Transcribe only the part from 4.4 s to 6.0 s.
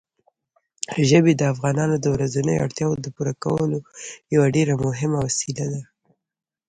ډېره مهمه وسیله ده.